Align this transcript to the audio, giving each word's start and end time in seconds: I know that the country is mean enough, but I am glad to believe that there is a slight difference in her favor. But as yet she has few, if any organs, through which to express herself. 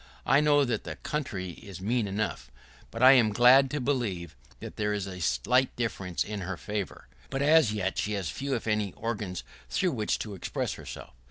I 0.25 0.41
know 0.41 0.65
that 0.65 0.83
the 0.83 0.95
country 0.95 1.51
is 1.51 1.79
mean 1.79 2.07
enough, 2.07 2.49
but 2.89 3.03
I 3.03 3.11
am 3.11 3.29
glad 3.31 3.69
to 3.69 3.79
believe 3.79 4.35
that 4.59 4.75
there 4.75 4.93
is 4.93 5.05
a 5.05 5.21
slight 5.21 5.75
difference 5.75 6.23
in 6.23 6.41
her 6.41 6.57
favor. 6.57 7.07
But 7.29 7.43
as 7.43 7.71
yet 7.71 7.99
she 7.99 8.13
has 8.13 8.27
few, 8.31 8.55
if 8.55 8.65
any 8.65 8.93
organs, 8.93 9.43
through 9.69 9.91
which 9.91 10.17
to 10.17 10.33
express 10.33 10.73
herself. 10.73 11.13